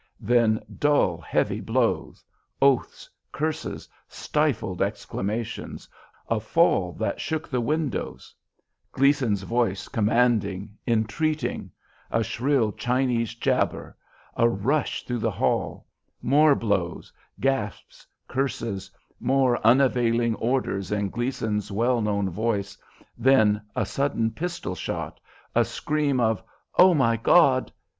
Then 0.19 0.59
dull, 0.79 1.19
heavy 1.21 1.59
blows; 1.61 2.25
oaths, 2.59 3.07
curses, 3.31 3.87
stifled 4.07 4.81
exclamations; 4.81 5.87
a 6.27 6.39
fall 6.39 6.93
that 6.93 7.21
shook 7.21 7.47
the 7.47 7.61
windows; 7.61 8.33
Gleason's 8.93 9.43
voice 9.43 9.87
commanding, 9.87 10.75
entreating; 10.87 11.69
a 12.09 12.23
shrill 12.23 12.71
Chinese 12.71 13.35
jabber; 13.35 13.95
a 14.35 14.49
rush 14.49 15.03
through 15.05 15.19
the 15.19 15.29
hall; 15.29 15.85
more 16.19 16.55
blows; 16.55 17.13
gasps; 17.39 18.07
curses; 18.27 18.89
more 19.19 19.59
unavailing 19.63 20.33
orders 20.37 20.91
in 20.91 21.11
Gleason's 21.11 21.71
well 21.71 22.01
known 22.01 22.27
voice; 22.27 22.75
then 23.19 23.61
a 23.75 23.85
sudden 23.85 24.31
pistol 24.31 24.73
shot, 24.73 25.19
a 25.53 25.63
scream 25.63 26.19
of 26.19 26.41
"Oh, 26.75 26.95
my 26.95 27.17
God!" 27.17 27.71